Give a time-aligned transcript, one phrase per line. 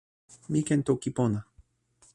[0.51, 1.39] mi ken toki pona.